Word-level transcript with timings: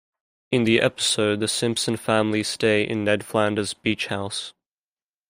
In 0.51 0.63
the 0.63 0.81
episode, 0.81 1.41
the 1.41 1.47
Simpson 1.47 1.95
family 1.95 2.41
stay 2.41 2.81
in 2.81 3.03
Ned 3.03 3.23
Flanders' 3.23 3.75
beach 3.75 4.07
house. 4.07 4.51